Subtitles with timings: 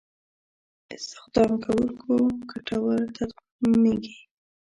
[0.95, 2.15] استخداموونکو
[2.49, 4.15] ګټور تمامېږي.